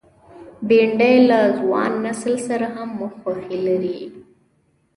بېنډۍ 0.67 1.15
له 1.29 1.39
ځوان 1.59 1.91
نسل 2.05 2.35
سره 2.47 2.67
هم 2.75 2.89
خوښي 3.19 3.57
لري 3.67 3.99